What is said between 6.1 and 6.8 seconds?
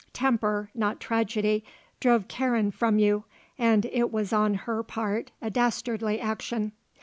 action.